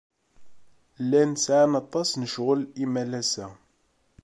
[1.03, 3.47] Llan sɛan aṭas n ccɣel imalas-a.